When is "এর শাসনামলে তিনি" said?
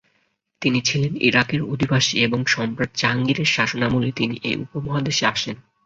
3.39-4.35